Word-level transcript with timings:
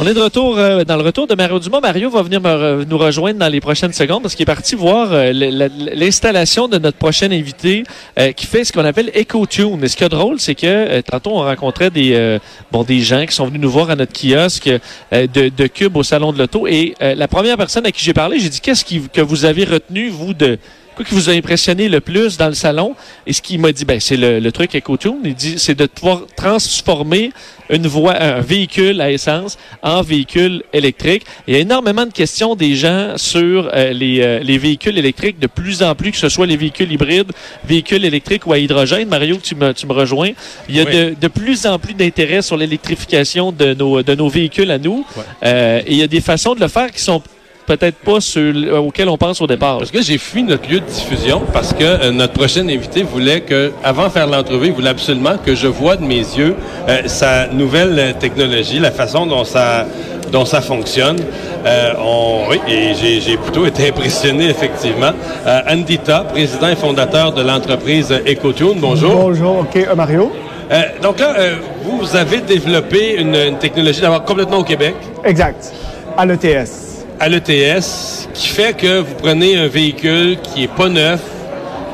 On 0.00 0.06
est 0.06 0.14
de 0.14 0.20
retour 0.20 0.56
euh, 0.58 0.84
dans 0.84 0.96
le 0.96 1.02
retour 1.02 1.26
de 1.26 1.34
Mario 1.34 1.58
Dumont. 1.58 1.80
Mario 1.80 2.08
va 2.08 2.22
venir 2.22 2.40
me 2.40 2.84
nous 2.84 2.98
rejoindre 2.98 3.40
dans 3.40 3.48
les 3.48 3.60
prochaines 3.60 3.92
secondes 3.92 4.22
parce 4.22 4.36
qu'il 4.36 4.44
est 4.44 4.46
parti 4.46 4.76
voir 4.76 5.08
euh, 5.10 5.32
l'installation 5.32 6.68
de 6.68 6.78
notre 6.78 6.96
prochain 6.96 7.32
invité 7.32 7.82
euh, 8.16 8.30
qui 8.30 8.46
fait 8.46 8.62
ce 8.62 8.72
qu'on 8.72 8.84
appelle 8.84 9.10
EcoTune. 9.16 9.82
Et 9.82 9.88
ce 9.88 9.96
qui 9.96 10.04
est 10.04 10.08
drôle, 10.08 10.38
c'est 10.38 10.54
que 10.54 11.00
tantôt 11.00 11.32
on 11.32 11.40
rencontrait 11.40 11.90
des 11.90 12.38
bon 12.70 12.84
des 12.84 13.00
gens 13.00 13.26
qui 13.26 13.34
sont 13.34 13.46
venus 13.46 13.60
nous 13.60 13.70
voir 13.70 13.90
à 13.90 13.96
notre 13.96 14.12
kiosque 14.12 14.70
de, 15.10 15.48
de 15.48 15.66
Cube 15.66 15.96
au 15.96 16.04
salon 16.04 16.32
de 16.32 16.38
l'auto. 16.38 16.68
Et 16.68 16.94
la 17.00 17.26
première 17.26 17.56
personne 17.56 17.84
à 17.84 17.90
qui 17.90 18.04
j'ai 18.04 18.14
parlé, 18.14 18.38
j'ai 18.38 18.50
dit 18.50 18.60
qu'est-ce 18.60 18.84
que 18.84 19.20
vous 19.20 19.44
avez 19.46 19.64
retenu 19.64 20.10
vous 20.10 20.32
de 20.32 20.60
quoi 20.98 21.06
qui 21.06 21.14
vous 21.14 21.30
a 21.30 21.32
impressionné 21.32 21.88
le 21.88 22.00
plus 22.00 22.36
dans 22.36 22.48
le 22.48 22.54
salon? 22.54 22.94
Et 23.26 23.32
ce 23.32 23.40
qu'il 23.40 23.60
m'a 23.60 23.70
dit, 23.72 23.84
ben 23.84 24.00
c'est 24.00 24.16
le, 24.16 24.40
le 24.40 24.52
truc 24.52 24.74
EcoTune. 24.74 25.18
Il 25.24 25.34
dit, 25.34 25.54
c'est 25.58 25.74
de 25.76 25.86
pouvoir 25.86 26.22
transformer 26.36 27.30
une 27.70 27.86
voie, 27.86 28.20
un 28.20 28.40
véhicule 28.40 29.00
à 29.00 29.10
essence 29.12 29.58
en 29.82 30.02
véhicule 30.02 30.62
électrique. 30.72 31.22
Il 31.46 31.54
y 31.54 31.56
a 31.56 31.60
énormément 31.60 32.04
de 32.06 32.12
questions 32.12 32.56
des 32.56 32.74
gens 32.74 33.12
sur 33.16 33.70
euh, 33.72 33.92
les, 33.92 34.20
euh, 34.22 34.40
les 34.40 34.58
véhicules 34.58 34.98
électriques 34.98 35.38
de 35.38 35.46
plus 35.46 35.82
en 35.82 35.94
plus, 35.94 36.10
que 36.10 36.16
ce 36.16 36.28
soit 36.28 36.46
les 36.46 36.56
véhicules 36.56 36.90
hybrides, 36.90 37.30
véhicules 37.64 38.04
électriques 38.04 38.46
ou 38.46 38.52
à 38.52 38.58
hydrogène. 38.58 39.08
Mario, 39.08 39.36
tu 39.42 39.54
me, 39.54 39.72
tu 39.72 39.86
me 39.86 39.92
rejoins. 39.92 40.30
Il 40.68 40.76
y 40.76 40.80
a 40.80 40.84
Oui. 40.84 40.92
de, 40.96 41.14
de 41.20 41.28
plus 41.28 41.64
en 41.66 41.78
plus 41.78 41.94
d'intérêt 41.94 42.42
sur 42.42 42.56
l'électrification 42.56 43.52
de 43.52 43.74
nos, 43.74 44.02
de 44.02 44.14
nos 44.14 44.28
véhicules 44.28 44.70
à 44.70 44.78
nous. 44.78 45.06
Euh, 45.44 45.80
et 45.86 45.92
il 45.92 45.98
y 45.98 46.02
a 46.02 46.06
des 46.08 46.20
façons 46.22 46.54
de 46.54 46.60
le 46.60 46.68
faire 46.68 46.90
qui 46.90 47.02
sont 47.02 47.22
peut-être 47.68 47.98
pas 47.98 48.20
ceux 48.20 48.52
auxquelles 48.76 49.08
on 49.10 49.18
pense 49.18 49.40
au 49.42 49.46
départ. 49.46 49.78
Parce 49.78 49.90
que 49.90 50.02
j'ai 50.02 50.18
fui 50.18 50.42
notre 50.42 50.68
lieu 50.68 50.80
de 50.80 50.86
diffusion 50.86 51.42
parce 51.52 51.72
que 51.74 51.84
euh, 51.84 52.10
notre 52.10 52.32
prochain 52.32 52.66
invité 52.68 53.02
voulait 53.02 53.42
que, 53.42 53.72
avant 53.84 54.04
de 54.04 54.12
faire 54.12 54.26
l'entrevue, 54.26 54.68
il 54.68 54.72
voulait 54.72 54.88
absolument 54.88 55.36
que 55.44 55.54
je 55.54 55.66
voie 55.66 55.96
de 55.96 56.04
mes 56.04 56.16
yeux 56.16 56.54
euh, 56.88 57.02
sa 57.06 57.46
nouvelle 57.48 57.98
euh, 57.98 58.12
technologie, 58.18 58.78
la 58.78 58.90
façon 58.90 59.26
dont 59.26 59.44
ça 59.44 59.86
dont 60.32 60.44
ça 60.44 60.60
fonctionne. 60.60 61.18
Euh, 61.66 61.92
on, 61.98 62.48
oui, 62.50 62.58
et 62.68 62.94
j'ai, 62.94 63.20
j'ai 63.20 63.36
plutôt 63.36 63.66
été 63.66 63.88
impressionné, 63.88 64.48
effectivement. 64.48 65.12
Euh, 65.46 65.60
Andita, 65.68 66.20
président 66.20 66.68
et 66.68 66.76
fondateur 66.76 67.32
de 67.32 67.42
l'entreprise 67.42 68.12
EcoTune, 68.12 68.78
bonjour. 68.78 69.14
Bonjour, 69.14 69.60
OK, 69.60 69.76
euh, 69.76 69.94
Mario. 69.94 70.32
Euh, 70.70 70.82
donc 71.02 71.18
là, 71.18 71.34
euh, 71.38 71.56
vous 71.82 72.14
avez 72.14 72.38
développé 72.42 73.14
une, 73.18 73.34
une 73.34 73.58
technologie 73.58 74.00
d'abord 74.02 74.24
complètement 74.24 74.58
au 74.58 74.64
Québec, 74.64 74.94
Exact. 75.24 75.72
À 76.16 76.26
l'ETS. 76.26 76.87
À 77.20 77.28
l'ETS, 77.28 78.28
qui 78.34 78.48
fait 78.48 78.76
que 78.76 79.00
vous 79.00 79.14
prenez 79.20 79.56
un 79.56 79.66
véhicule 79.66 80.38
qui 80.42 80.64
est 80.64 80.72
pas 80.72 80.88
neuf, 80.88 81.20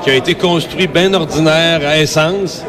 qui 0.03 0.11
a 0.11 0.14
été 0.14 0.34
construit 0.34 0.86
bien 0.86 1.14
ordinaire 1.14 1.81
à 1.86 1.98
essence, 1.98 2.62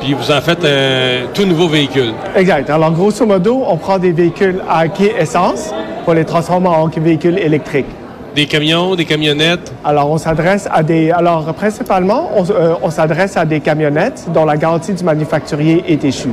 puis 0.00 0.12
vous 0.12 0.30
en 0.30 0.40
faites 0.42 0.64
un 0.64 1.26
tout 1.32 1.46
nouveau 1.46 1.66
véhicule. 1.66 2.12
Exact. 2.36 2.68
Alors, 2.68 2.92
grosso 2.92 3.24
modo, 3.24 3.64
on 3.66 3.76
prend 3.78 3.98
des 3.98 4.12
véhicules 4.12 4.60
à 4.68 4.86
quai 4.88 5.14
essence 5.18 5.72
pour 6.04 6.12
les 6.12 6.26
transformer 6.26 6.68
en 6.68 6.88
véhicules 6.88 7.38
électriques. 7.38 7.86
Des 8.34 8.46
camions, 8.46 8.96
des 8.96 9.04
camionnettes. 9.06 9.72
Alors, 9.84 10.10
on 10.10 10.18
s'adresse 10.18 10.68
à 10.70 10.82
des... 10.82 11.10
Alors, 11.10 11.54
principalement, 11.54 12.30
on, 12.36 12.44
euh, 12.50 12.74
on 12.82 12.90
s'adresse 12.90 13.36
à 13.36 13.44
des 13.46 13.60
camionnettes 13.60 14.26
dont 14.34 14.44
la 14.44 14.56
garantie 14.56 14.92
du 14.92 15.04
manufacturier 15.04 15.84
est 15.88 16.04
échue. 16.04 16.32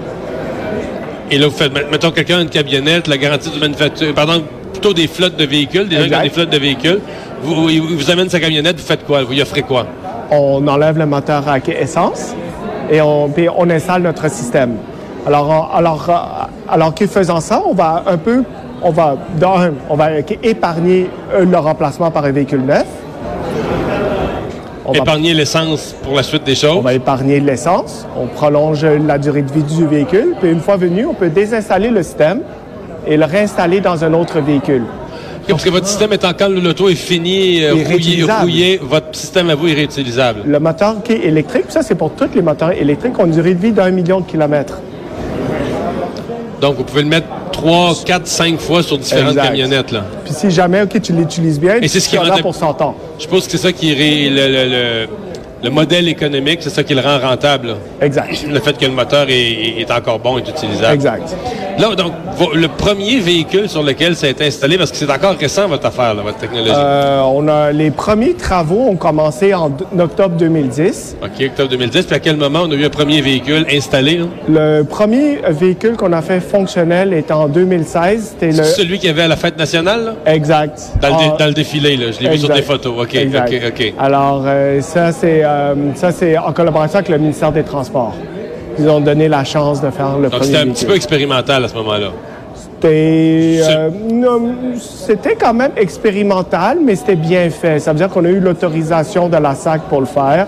Et 1.29 1.37
là, 1.37 1.47
vous 1.47 1.55
faites, 1.55 1.71
met- 1.73 1.85
mettons, 1.89 2.11
quelqu'un 2.11 2.39
a 2.39 2.41
une 2.41 2.49
camionnette, 2.49 3.07
la 3.07 3.17
garantie 3.17 3.51
du 3.51 3.59
manufacturier, 3.59 4.13
pardon, 4.13 4.43
plutôt 4.71 4.93
des 4.93 5.07
flottes 5.07 5.37
de 5.37 5.45
véhicules, 5.45 5.87
des 5.87 5.97
gens 5.97 6.07
qui 6.07 6.15
ont 6.15 6.21
des 6.23 6.29
flottes 6.29 6.49
de 6.49 6.57
véhicules. 6.57 6.99
Vous, 7.43 7.69
il 7.69 7.81
vous 7.81 8.11
amène 8.11 8.29
sa 8.29 8.39
camionnette, 8.39 8.79
vous 8.79 8.85
faites 8.85 9.05
quoi? 9.05 9.23
Vous 9.23 9.33
y 9.33 9.41
offrez 9.41 9.61
quoi? 9.63 9.85
On 10.29 10.65
enlève 10.67 10.97
le 10.97 11.05
moteur 11.05 11.47
à 11.47 11.57
essence 11.57 12.33
et 12.89 13.01
on, 13.01 13.29
puis 13.29 13.47
on 13.55 13.69
installe 13.69 14.03
notre 14.03 14.29
système. 14.29 14.75
Alors, 15.25 15.49
on- 15.71 15.75
alors, 15.77 16.09
euh, 16.09 16.71
alors 16.73 16.93
qu'en 16.95 17.07
faisant 17.07 17.39
ça, 17.39 17.61
on 17.65 17.73
va 17.73 18.03
un 18.07 18.17
peu, 18.17 18.43
on 18.81 18.91
va, 18.91 19.17
on 19.89 19.95
va 19.95 20.09
épargner 20.43 21.09
euh, 21.33 21.45
le 21.45 21.57
remplacement 21.57 22.09
par 22.11 22.25
un 22.25 22.31
véhicule 22.31 22.61
neuf. 22.65 22.85
On 24.83 24.93
Épargner 24.93 25.33
l'essence 25.33 25.95
pour 26.03 26.15
la 26.15 26.23
suite 26.23 26.43
des 26.43 26.55
choses. 26.55 26.75
On 26.77 26.81
va 26.81 26.93
épargner 26.95 27.39
l'essence, 27.39 28.05
on 28.17 28.25
prolonge 28.25 28.83
la 28.83 29.17
durée 29.19 29.43
de 29.43 29.51
vie 29.51 29.63
du 29.63 29.85
véhicule, 29.85 30.33
puis 30.41 30.49
une 30.51 30.59
fois 30.59 30.75
venu, 30.75 31.05
on 31.05 31.13
peut 31.13 31.29
désinstaller 31.29 31.89
le 31.89 32.01
système 32.01 32.39
et 33.07 33.17
le 33.17 33.25
réinstaller 33.25 33.81
dans 33.81 34.03
un 34.03 34.13
autre 34.13 34.39
véhicule. 34.39 34.83
Parce 35.47 35.63
que 35.63 35.69
votre 35.69 35.87
système 35.87 36.13
est 36.13 36.23
encore, 36.23 36.49
l'auto 36.49 36.87
est 36.87 36.95
fini, 36.95 37.63
euh, 37.63 37.73
rouillé, 38.41 38.79
votre 38.81 39.13
système 39.15 39.49
à 39.49 39.55
vous 39.55 39.67
est 39.67 39.73
réutilisable. 39.73 40.41
Le 40.45 40.59
moteur 40.59 41.01
qui 41.03 41.13
est 41.13 41.25
électrique, 41.25 41.65
ça 41.69 41.81
c'est 41.81 41.95
pour 41.95 42.11
tous 42.11 42.29
les 42.35 42.41
moteurs 42.41 42.71
électriques, 42.71 43.17
ont 43.19 43.25
une 43.25 43.31
durée 43.31 43.55
de 43.55 43.59
vie 43.61 43.71
d'un 43.71 43.89
million 43.91 44.21
de 44.21 44.25
kilomètres. 44.25 44.79
Donc, 46.61 46.75
vous 46.77 46.83
pouvez 46.83 47.01
le 47.01 47.07
mettre 47.09 47.25
3, 47.53 47.95
4, 48.05 48.27
5 48.27 48.59
fois 48.59 48.83
sur 48.83 48.97
différentes 48.99 49.29
Exact. 49.31 49.47
camionnettes. 49.47 49.91
Là. 49.91 50.03
Puis 50.23 50.33
si 50.33 50.51
jamais 50.51 50.83
ok, 50.83 51.01
tu 51.01 51.11
l'utilises 51.11 51.59
bien, 51.59 51.77
Et 51.81 51.87
c'est 51.87 51.99
ce 51.99 52.07
qui 52.07 52.17
rend- 52.19 52.37
pour 52.39 52.53
100 52.53 52.79
ans. 52.81 52.95
Je 53.17 53.23
suppose 53.23 53.45
que 53.45 53.51
c'est 53.53 53.57
ça 53.57 53.71
qui 53.71 53.91
est 53.91 53.95
ré- 53.95 54.29
le, 54.29 54.47
le- 54.47 54.69
le- 54.69 55.07
le 55.63 55.69
modèle 55.69 56.07
économique, 56.07 56.59
c'est 56.61 56.69
ça 56.69 56.83
qui 56.83 56.93
le 56.93 57.01
rend 57.01 57.19
rentable. 57.19 57.67
là. 57.69 57.73
Exact. 58.01 58.45
Le 58.49 58.59
fait 58.59 58.77
que 58.77 58.85
le 58.85 58.91
moteur 58.91 59.25
est, 59.29 59.85
encore 59.91 60.19
bon, 60.19 60.37
est 60.37 60.47
utilisable. 60.49 60.93
Exact. 60.93 61.35
Là, 61.77 61.95
donc, 61.95 62.11
le 62.53 62.67
premier 62.67 63.19
véhicule 63.19 63.69
sur 63.69 63.81
lequel 63.83 64.15
ça 64.15 64.27
a 64.27 64.29
été 64.29 64.45
installé, 64.45 64.77
parce 64.77 64.91
que 64.91 64.97
c'est 64.97 65.09
encore 65.09 65.35
récent 65.37 65.67
votre 65.67 65.85
affaire, 65.85 66.13
là, 66.13 66.21
votre 66.21 66.37
technologie. 66.37 66.71
Euh, 66.75 67.21
on 67.21 67.47
a 67.47 67.71
les 67.71 67.91
premiers 67.91 68.33
travaux 68.33 68.87
ont 68.89 68.95
commencé 68.95 69.53
en 69.53 69.71
octobre 69.99 70.35
2010. 70.37 71.17
OK, 71.23 71.29
octobre 71.45 71.69
2010. 71.69 72.05
Puis 72.05 72.15
à 72.15 72.19
quel 72.19 72.37
moment 72.37 72.61
on 72.63 72.71
a 72.71 72.75
eu 72.75 72.85
un 72.85 72.89
premier 72.89 73.21
véhicule 73.21 73.65
installé? 73.71 74.17
là? 74.17 74.25
Le 74.49 74.83
premier 74.83 75.39
véhicule 75.49 75.95
qu'on 75.95 76.13
a 76.13 76.21
fait 76.21 76.39
fonctionnel 76.39 77.13
est 77.13 77.31
en 77.31 77.47
2016. 77.47 78.31
C'était 78.33 78.47
le 78.47 78.63
C'est 78.63 78.81
celui 78.81 78.97
qu'il 78.99 79.07
y 79.07 79.11
avait 79.11 79.23
à 79.23 79.27
la 79.27 79.35
fête 79.35 79.57
nationale? 79.57 80.15
là? 80.25 80.33
exact. 80.33 80.79
Dans, 81.01 81.09
le, 81.09 81.13
Ah, 81.33 81.35
dans 81.39 81.47
le 81.47 81.53
défilé, 81.53 81.97
là. 81.97 82.07
Je 82.11 82.23
l'ai 82.23 82.29
vu 82.31 82.37
sur 82.39 82.49
des 82.53 82.61
photos. 82.61 82.93
OK, 83.01 83.15
Exact. 83.15 83.51
OK, 83.53 83.61
OK. 83.67 83.93
Alors, 83.99 84.43
euh, 84.45 84.81
ça, 84.81 85.11
c'est 85.11 85.43
euh, 85.51 85.75
ça, 85.95 86.11
c'est 86.11 86.37
en 86.37 86.51
collaboration 86.53 86.99
avec 86.99 87.09
le 87.09 87.17
ministère 87.17 87.51
des 87.51 87.63
Transports. 87.63 88.15
Ils 88.79 88.89
ont 88.89 89.01
donné 89.01 89.27
la 89.27 89.43
chance 89.43 89.81
de 89.81 89.89
faire 89.89 90.17
le 90.17 90.29
Donc, 90.29 90.43
c'était 90.43 90.57
un 90.57 90.67
petit 90.67 90.85
peu 90.85 90.95
expérimental 90.95 91.63
à 91.65 91.67
ce 91.67 91.75
moment-là. 91.75 92.07
C'était, 92.55 93.59
euh, 93.61 93.89
c'était 94.79 95.35
quand 95.35 95.53
même 95.53 95.71
expérimental, 95.77 96.79
mais 96.83 96.95
c'était 96.95 97.15
bien 97.15 97.49
fait. 97.49 97.79
Ça 97.79 97.91
veut 97.91 97.97
dire 97.97 98.09
qu'on 98.09 98.25
a 98.25 98.29
eu 98.29 98.39
l'autorisation 98.39 99.29
de 99.29 99.37
la 99.37 99.53
SAC 99.53 99.81
pour 99.83 99.99
le 99.99 100.07
faire. 100.07 100.47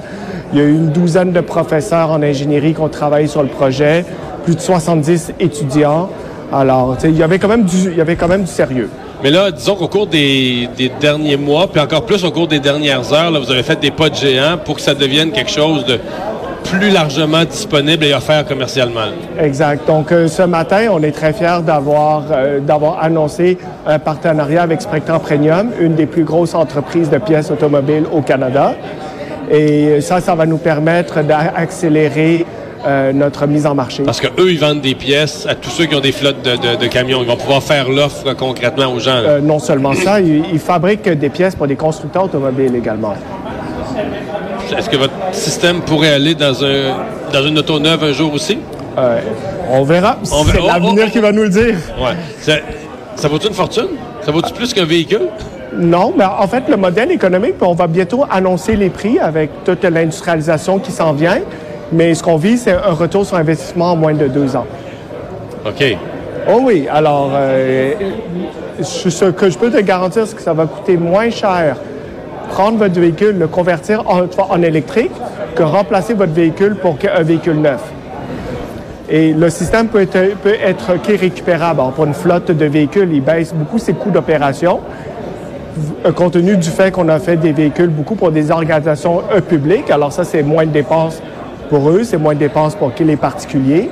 Il 0.52 0.60
y 0.60 0.62
a 0.62 0.66
eu 0.66 0.74
une 0.74 0.90
douzaine 0.90 1.32
de 1.32 1.42
professeurs 1.42 2.12
en 2.12 2.22
ingénierie 2.22 2.74
qui 2.74 2.82
ont 2.82 2.90
travaillé 2.90 3.28
sur 3.28 3.44
le 3.44 3.50
projet, 3.50 4.06
plus 4.46 4.56
de 4.56 4.60
70 4.60 5.34
étudiants. 5.40 6.10
Alors, 6.52 6.98
il 7.04 7.18
y 7.18 7.24
avait 7.24 7.40
quand 7.40 7.48
même 7.48 7.64
du, 7.66 7.90
il 7.92 7.98
y 7.98 8.02
avait 8.02 8.16
quand 8.16 8.28
même 8.28 8.44
du 8.44 8.52
sérieux. 8.52 8.90
Mais 9.24 9.32
là, 9.32 9.52
disons 9.52 9.76
qu'au 9.76 9.88
cours 9.88 10.08
des, 10.08 10.68
derniers 11.00 11.38
mois, 11.38 11.68
puis 11.72 11.80
encore 11.80 12.06
plus 12.06 12.26
au 12.26 12.32
cours 12.32 12.50
des 12.50 12.60
dernières 12.60 13.14
heures, 13.14 13.32
vous 13.32 13.50
avez 13.50 13.64
fait 13.64 13.80
des 13.80 13.90
pas 13.90 14.10
de 14.10 14.16
géant 14.16 14.58
pour 14.58 14.76
que 14.76 14.82
ça 14.82 14.94
devienne 14.94 15.32
quelque 15.32 15.50
chose 15.50 15.86
de 15.86 15.98
plus 16.66 16.90
largement 16.90 17.46
disponible 17.46 18.04
et 18.04 18.14
offert 18.14 18.46
commercialement. 18.46 19.12
Exact. 19.40 19.88
Donc, 19.88 20.12
euh, 20.12 20.28
ce 20.28 20.42
matin, 20.42 20.88
on 20.92 21.02
est 21.04 21.12
très 21.12 21.32
fiers 21.32 21.62
d'avoir 21.66 22.24
euh, 22.32 22.60
annoncé 23.02 23.58
un 23.88 23.98
partenariat 23.98 24.64
avec 24.64 24.82
Spectra 24.82 25.20
Premium, 25.20 25.72
une 25.80 25.96
des 25.96 26.06
plus 26.06 26.26
grosses 26.26 26.54
entreprises 26.54 27.10
de 27.10 27.18
pièces 27.18 27.50
automobiles 27.50 28.06
au 28.12 28.22
Canada. 28.22 28.76
Et 29.50 30.02
ça, 30.02 30.20
ça 30.20 30.36
va 30.36 30.46
nous 30.46 30.58
permettre 30.58 31.22
d'accélérer 31.24 32.46
euh, 32.86 33.14
notre 33.14 33.46
mise 33.48 33.66
en 33.66 33.76
marché. 33.76 34.04
Parce 34.04 34.20
que 34.22 34.28
eux, 34.40 34.52
ils 34.52 34.60
vendent 34.60 34.82
des 34.82 34.96
pièces 34.96 35.46
à 35.48 35.56
tous 35.56 35.70
ceux 35.70 35.86
qui 35.86 35.96
ont 35.96 36.00
des 36.02 36.12
flottes 36.12 36.42
de, 36.44 36.56
de- 36.56 36.76
de 36.82 36.88
camions. 36.88 37.20
Ils 37.22 37.28
vont 37.28 37.38
pouvoir 37.38 37.64
faire 37.64 37.90
l'offre 37.90 38.34
concrètement 38.34 38.88
aux 38.94 39.00
gens. 39.00 39.16
Euh, 39.16 39.40
non 39.42 39.60
seulement 39.60 39.94
ça, 39.94 40.20
ils, 40.20 40.44
ils 40.52 40.60
fabriquent 40.60 41.10
des 41.10 41.30
pièces 41.30 41.56
pour 41.56 41.68
des 41.68 41.76
constructeurs 41.76 42.26
automobiles 42.26 42.76
également. 42.76 43.16
Est-ce 44.78 44.90
que 44.90 44.98
votre 44.98 45.14
système 45.32 45.82
pourrait 45.82 46.14
aller 46.14 46.36
dans 46.36 46.64
un 46.64 46.96
dans 47.32 47.44
une 47.46 47.58
auto 47.60 47.80
neuve 47.80 48.04
un 48.04 48.12
jour 48.12 48.34
aussi? 48.34 48.58
Euh, 48.98 49.20
on 49.70 49.84
verra. 49.84 50.18
On 50.32 50.44
C'est. 50.44 50.60
Oh, 50.62 50.68
l'avenir 50.68 51.04
oh, 51.06 51.08
oh. 51.08 51.12
qui 51.12 51.20
va 51.20 51.32
nous 51.32 51.44
le 51.44 51.50
dire. 51.50 51.76
Ouais. 52.00 52.16
Ça, 52.40 52.54
ça 53.16 53.28
vaut-tu 53.28 53.48
une 53.48 53.54
fortune? 53.54 53.88
Ça 54.22 54.32
vaut-tu 54.32 54.54
plus 54.54 54.74
qu'un 54.74 54.86
véhicule? 54.86 55.28
Non, 55.76 56.14
mais 56.16 56.26
en 56.26 56.48
fait, 56.48 56.64
le 56.70 56.78
modèle 56.78 57.12
économique, 57.12 57.56
on 57.62 57.74
va 57.74 57.88
bientôt 57.88 58.26
annoncer 58.32 58.76
les 58.76 58.90
prix 58.90 59.18
avec 59.20 59.50
toute 59.66 59.84
l'industrialisation 59.84 60.78
qui 60.80 60.92
s'en 60.92 61.14
vient. 61.14 61.40
Mais 61.94 62.14
ce 62.16 62.24
qu'on 62.24 62.38
vit, 62.38 62.58
c'est 62.58 62.74
un 62.74 62.94
retour 62.94 63.26
sur 63.26 63.38
investissement 63.38 63.92
en 63.92 63.96
moins 63.96 64.14
de 64.14 64.28
deux 64.28 64.56
ans. 64.56 64.66
OK. 65.66 65.98
Oh 66.50 66.60
oui, 66.64 66.88
alors, 66.92 67.32
euh, 67.34 67.94
ce 68.82 69.26
que 69.26 69.50
je 69.50 69.58
peux 69.58 69.72
te 69.72 69.80
garantir, 69.80 70.28
c'est 70.28 70.36
que 70.36 70.42
ça 70.42 70.54
va 70.54 70.66
coûter 70.66 70.98
moins 70.98 71.30
cher 71.30 71.78
prendre 72.50 72.78
votre 72.78 73.00
véhicule, 73.00 73.38
le 73.40 73.48
convertir 73.48 74.04
en, 74.08 74.28
en 74.50 74.62
électrique, 74.62 75.12
que 75.56 75.64
remplacer 75.64 76.14
votre 76.14 76.34
véhicule 76.34 76.76
pour 76.76 76.98
un 77.16 77.24
véhicule 77.24 77.60
neuf. 77.60 77.82
Et 79.10 79.34
le 79.34 79.50
système 79.50 79.88
peut 79.88 80.02
être, 80.02 80.36
peut 80.38 80.56
être 80.64 81.02
qui 81.02 81.16
récupérable. 81.16 81.80
Alors, 81.80 81.94
pour 81.94 82.06
une 82.06 82.14
flotte 82.14 82.52
de 82.52 82.66
véhicules, 82.66 83.10
il 83.12 83.22
baisse 83.22 83.54
beaucoup 83.54 83.80
ses 83.80 83.94
coûts 83.94 84.12
d'opération. 84.12 84.80
euh, 86.06 86.12
compte 86.12 86.34
tenu 86.34 86.58
du 86.58 86.70
fait 86.70 86.92
qu'on 86.92 87.10
a 87.10 87.20
fait 87.20 87.38
des 87.38 87.52
véhicules 87.52 87.90
beaucoup 87.90 88.16
pour 88.16 88.32
des 88.32 88.52
organisations 88.52 89.22
euh, 89.32 89.42
publiques, 89.42 89.90
alors 89.90 90.12
ça, 90.12 90.24
c'est 90.24 90.44
moins 90.44 90.66
de 90.66 90.72
dépenses 90.72 91.22
pour 91.70 91.90
eux, 91.90 92.04
c'est 92.04 92.18
moins 92.18 92.34
de 92.34 92.40
dépenses 92.40 92.76
pour 92.76 92.92
les 93.00 93.16
particuliers, 93.16 93.90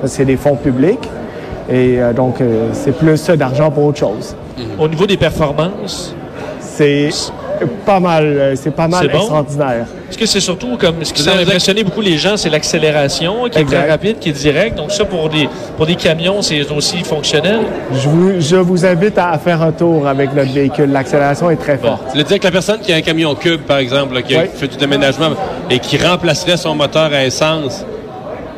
parce 0.00 0.12
que 0.12 0.18
c'est 0.18 0.24
des 0.24 0.36
fonds 0.36 0.56
publics. 0.56 1.08
Et 1.68 2.00
euh, 2.00 2.12
donc, 2.12 2.40
euh, 2.40 2.70
c'est 2.72 2.96
plus 2.96 3.26
d'argent 3.30 3.70
pour 3.70 3.84
autre 3.84 3.98
chose. 3.98 4.34
Au 4.78 4.88
niveau 4.88 5.06
des 5.06 5.16
performances, 5.16 6.14
C'est 6.60 7.10
pas 7.84 8.00
mal, 8.00 8.24
euh, 8.24 8.56
c'est 8.56 8.74
pas 8.74 8.88
mal 8.88 9.08
bon? 9.10 9.44
Est-ce 10.10 10.18
que 10.18 10.26
c'est 10.26 10.40
surtout 10.40 10.76
comme 10.76 11.04
ce 11.04 11.12
qui 11.12 11.22
semble 11.22 11.40
impressionner 11.42 11.84
beaucoup 11.84 12.00
les 12.00 12.18
gens, 12.18 12.36
c'est 12.36 12.50
l'accélération 12.50 13.48
qui 13.48 13.58
est 13.58 13.62
Exact. 13.62 13.78
très 13.82 13.90
rapide, 13.90 14.18
qui 14.18 14.30
est 14.30 14.32
directe. 14.32 14.76
Donc 14.76 14.90
ça, 14.90 15.04
pour 15.04 15.28
des, 15.28 15.48
pour 15.76 15.86
des 15.86 15.94
camions, 15.94 16.42
c'est 16.42 16.68
aussi 16.72 16.98
fonctionnel. 17.04 17.60
Je 17.94 18.08
vous, 18.08 18.40
je 18.40 18.56
vous 18.56 18.84
invite 18.84 19.16
à, 19.18 19.38
faire 19.38 19.62
un 19.62 19.70
tour 19.72 20.08
avec 20.08 20.34
notre 20.34 20.52
véhicule. 20.52 20.90
L'accélération 20.90 21.48
est 21.50 21.56
très 21.56 21.78
forte. 21.78 22.02
Tu 22.12 22.18
veux 22.18 22.24
dire 22.24 22.38
que 22.40 22.44
la 22.44 22.50
personne 22.50 22.80
qui 22.80 22.92
a 22.92 22.96
un 22.96 23.00
camion 23.02 23.34
cube, 23.36 23.60
par 23.62 23.78
exemple, 23.78 24.14
là, 24.14 24.22
qui 24.22 24.34
a 24.34 24.40
Oui. 24.42 24.48
fait 24.52 24.66
du 24.68 24.76
déménagement 24.76 25.30
et 25.70 25.78
qui 25.78 25.96
remplacerait 25.96 26.56
son 26.56 26.74
moteur 26.74 27.12
à 27.12 27.24
essence 27.24 27.84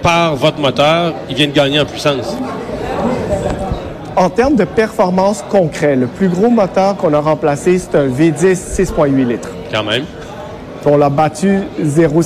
par 0.01 0.35
votre 0.35 0.59
moteur, 0.59 1.13
il 1.29 1.37
vient 1.37 1.47
de 1.49 1.53
gagner 1.53 1.81
en 1.81 1.85
puissance. 1.85 2.35
En 4.17 4.29
termes 4.31 4.57
de 4.57 4.65
performance 4.65 5.45
concret, 5.51 5.97
le 5.97 6.07
plus 6.07 6.29
gros 6.29 6.51
moteur 6.51 6.97
qu'on 6.97 7.13
a 7.15 7.21
remplacé, 7.21 7.79
c'est 7.79 7.95
un 7.97 8.09
V10 8.09 8.55
6.8 8.55 9.27
litres. 9.29 9.49
Quand 9.73 9.85
même. 9.85 10.05
On 10.85 10.97
l'a 10.97 11.09
battu 11.09 11.61
0,50. 11.83 12.23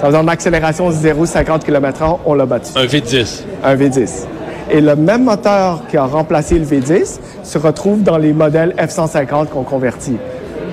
Ça 0.00 0.06
veut 0.06 0.10
dire 0.12 0.20
en 0.20 0.28
accélération 0.28 0.90
0,50 0.90 1.64
km/h, 1.64 2.18
on 2.24 2.34
l'a 2.34 2.46
battu. 2.46 2.70
Un 2.76 2.86
V10. 2.86 3.42
Un 3.64 3.74
V10. 3.74 4.26
Et 4.70 4.80
le 4.80 4.94
même 4.96 5.24
moteur 5.24 5.82
qui 5.90 5.96
a 5.96 6.04
remplacé 6.04 6.58
le 6.58 6.64
V10 6.64 7.18
se 7.42 7.58
retrouve 7.58 8.02
dans 8.02 8.18
les 8.18 8.32
modèles 8.32 8.74
F-150 8.78 9.46
qu'on 9.46 9.62
convertit. 9.62 10.18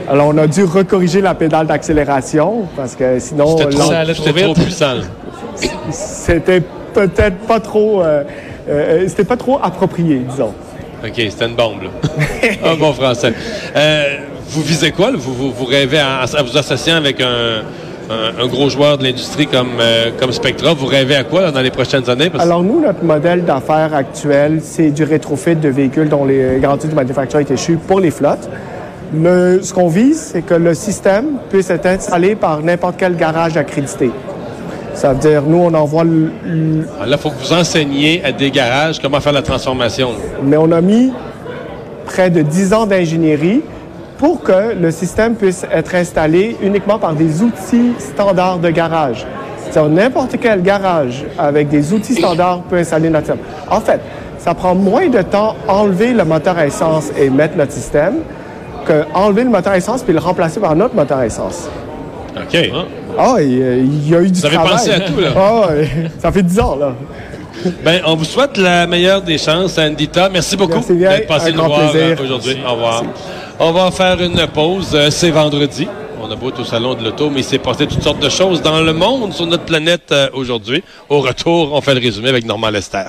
Alors, 0.08 0.28
on 0.28 0.38
a 0.38 0.46
dû 0.48 0.64
recorriger 0.64 1.22
la 1.22 1.34
pédale 1.34 1.66
d'accélération 1.66 2.68
parce 2.76 2.96
que 2.96 3.20
sinon, 3.20 3.58
C'était 3.58 3.70
trop, 3.72 3.90
Ça 3.90 4.00
allait 4.00 4.14
trop 4.14 4.26
c'était 4.26 4.44
trop 4.44 4.54
puissant. 4.54 4.96
c'était 5.92 6.62
peut-être 6.94 7.38
pas 7.48 7.60
trop, 7.60 8.04
euh, 8.04 8.24
euh, 8.70 9.06
c'était 9.08 9.24
pas 9.24 9.38
trop 9.38 9.60
approprié, 9.62 10.22
disons. 10.30 10.54
OK, 11.04 11.14
c'était 11.16 11.46
une 11.46 11.56
bombe, 11.56 11.84
là. 11.84 11.90
un 12.72 12.76
bon 12.76 12.94
français. 12.94 13.34
Euh, 13.76 14.18
vous 14.50 14.62
visez 14.62 14.92
quoi? 14.92 15.12
Vous, 15.16 15.34
vous, 15.34 15.52
vous 15.52 15.66
rêvez 15.66 16.00
à, 16.00 16.22
à 16.22 16.44
vous 16.44 16.58
associer 16.58 16.94
avec 16.94 17.20
un, 17.22 17.62
un- 18.10 18.44
un 18.44 18.48
gros 18.48 18.70
joueur 18.70 18.98
de 18.98 19.04
l'industrie 19.04 19.48
comme, 19.48 19.80
euh, 19.80 20.12
comme 20.20 20.32
Spectra. 20.32 20.74
Vous 20.74 20.86
rêvez 20.86 21.16
à 21.16 21.24
quoi 21.24 21.42
là, 21.42 21.52
dans 21.52 21.62
les 21.62 21.72
prochaines 21.72 22.10
années? 22.10 22.30
Parce- 22.30 22.44
Alors, 22.44 22.64
nous, 22.64 22.80
notre 22.82 23.04
modèle 23.04 23.44
d'affaires 23.46 23.94
actuel, 23.94 24.60
c'est 24.64 24.92
du 24.92 25.04
rétrofit 25.04 25.56
de 25.56 25.70
véhicules 25.70 26.10
dont 26.10 26.26
les 26.26 26.60
garanties 26.62 26.88
du 26.88 26.96
manufacturier 26.96 27.46
est 27.50 27.54
échues 27.54 27.78
pour 27.88 28.00
les 28.00 28.12
flottes. 28.12 28.50
Le- 29.14 29.60
ce 29.62 29.74
qu'on 29.74 29.88
vise, 29.88 30.20
c'est 30.34 30.42
que 30.42 30.54
le 30.56 30.74
système 30.74 31.26
puisse 31.50 31.70
être 31.70 31.86
installé 31.86 32.36
par 32.36 32.62
n'importe 32.62 32.96
quel 32.98 33.16
garage 33.16 33.58
accrédité. 33.58 34.12
Ça 34.94 35.12
veut 35.14 35.20
dire, 35.20 35.44
nous, 35.46 35.58
on 35.58 35.74
envoie 35.74 36.04
le, 36.06 36.32
Alors 36.96 37.08
là, 37.08 37.18
il 37.18 37.22
faut 37.22 37.30
que 37.30 37.42
vous 37.44 37.54
enseigniez 37.54 38.24
à 38.24 38.32
des 38.32 38.50
garages 38.50 39.00
comment 39.02 39.20
faire 39.20 39.34
la 39.34 39.42
transformation. 39.42 40.12
mais 40.44 40.56
on 40.58 40.72
a 40.72 40.80
mis 40.82 41.12
près 42.06 42.30
de 42.30 42.42
10 42.42 42.74
ans 42.74 42.86
d'ingénierie 42.86 43.62
pour 44.18 44.42
que 44.42 44.74
le 44.80 44.92
système 44.92 45.36
puisse 45.36 45.66
être 45.72 45.94
installé 45.96 46.56
uniquement 46.62 46.98
par 47.00 47.14
des 47.14 47.42
outils 47.42 47.94
standards 48.00 48.60
de 48.60 48.70
garage. 48.70 49.26
C'est-à-dire 49.70 49.92
n'importe 49.92 50.36
quel 50.42 50.62
garage 50.62 51.26
avec 51.38 51.68
des 51.70 51.92
outils 51.94 52.16
standards 52.16 52.62
peut 52.70 52.78
installer 52.78 53.10
notre 53.10 53.26
système. 53.28 53.46
En 53.70 53.82
fait, 53.82 54.00
ça 54.38 54.54
prend 54.54 54.76
moins 54.76 55.08
de 55.08 55.22
temps 55.22 55.56
enlever 55.68 56.14
le 56.14 56.24
moteur 56.24 56.58
à 56.58 56.66
essence 56.68 57.10
et 57.18 57.30
mettre 57.30 57.58
notre 57.58 57.72
système 57.74 58.16
que 58.86 59.04
enlever 59.14 59.44
le 59.44 59.50
moteur 59.50 59.74
à 59.74 59.78
essence 59.78 60.04
puis 60.04 60.14
le 60.14 60.20
remplacer 60.20 60.60
par 60.60 60.72
un 60.72 60.82
autre 60.82 60.96
moteur 60.96 61.18
à 61.18 61.26
essence. 61.26 61.68
OK. 62.38 62.58
Ah, 63.18 63.36
il, 63.40 63.50
il 63.52 64.10
y 64.10 64.16
a 64.16 64.22
eu 64.22 64.30
du 64.30 64.46
avez 64.46 64.56
travail. 64.56 64.74
pensé 64.74 64.92
à 64.92 65.00
tout, 65.00 65.20
là. 65.20 65.30
Ah, 65.36 65.68
ça 66.20 66.32
fait 66.32 66.44
10 66.44 66.60
ans, 66.60 66.76
là. 66.76 66.94
Ben, 67.84 68.02
on 68.06 68.16
vous 68.16 68.26
souhaite 68.26 68.58
la 68.58 68.86
meilleure 68.86 69.22
des 69.22 69.38
chances, 69.38 69.78
Andita. 69.80 70.30
Merci 70.30 70.56
beaucoup 70.58 70.80
d'être 70.88 71.26
passé 71.28 71.52
grand 71.54 71.68
voir 71.68 71.90
plaisir. 71.92 72.18
euh, 72.20 72.24
aujourd'hui. 72.24 72.58
Au 72.68 72.74
revoir. 72.74 73.04
On 73.58 73.72
va 73.72 73.90
faire 73.90 74.22
une 74.22 74.48
pause. 74.48 74.92
Euh, 74.94 75.10
C'est 75.10 75.32
vendredi. 75.32 75.88
On 76.22 76.30
a 76.30 76.36
beau 76.36 76.50
être 76.50 76.60
au 76.60 76.66
salon 76.66 76.94
de 76.94 77.04
l'auto, 77.04 77.30
mais 77.30 77.40
il 77.40 77.44
s'est 77.44 77.58
passé 77.58 77.88
toutes 77.88 78.04
sortes 78.04 78.20
de 78.20 78.28
choses 78.28 78.62
dans 78.62 78.82
le 78.82 78.92
monde, 78.92 79.32
sur 79.34 79.46
notre 79.46 79.64
planète 79.64 80.12
euh, 80.12 80.30
aujourd'hui. 80.34 80.84
Au 81.08 81.22
retour, 81.22 81.72
on 81.72 81.80
fait 81.80 81.94
le 81.94 82.02
résumé 82.02 82.30
avec 82.30 82.46
Normand 82.46 82.70
Lester. 82.70 83.06